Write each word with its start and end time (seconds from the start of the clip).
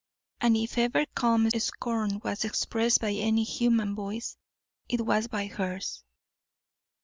And 0.39 0.57
if 0.57 0.79
ever 0.79 1.05
calm 1.13 1.47
scorn 1.51 2.21
was 2.23 2.43
expressed 2.43 2.99
by 3.01 3.11
any 3.11 3.43
human 3.43 3.93
voice, 3.93 4.35
it 4.89 5.01
was 5.05 5.27
by 5.27 5.45
hers. 5.45 6.03